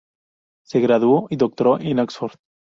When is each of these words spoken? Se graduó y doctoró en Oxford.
Se 0.65 0.79
graduó 0.79 1.27
y 1.29 1.35
doctoró 1.35 1.79
en 1.79 1.99
Oxford. 1.99 2.33